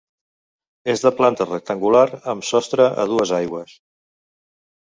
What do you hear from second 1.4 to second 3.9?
rectangular amb sostre a dues aigües.